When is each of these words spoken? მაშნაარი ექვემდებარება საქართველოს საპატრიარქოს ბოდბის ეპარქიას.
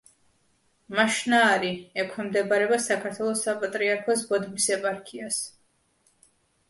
მაშნაარი 0.99 1.69
ექვემდებარება 2.03 2.81
საქართველოს 2.87 3.45
საპატრიარქოს 3.49 4.25
ბოდბის 4.33 4.67
ეპარქიას. 4.79 5.43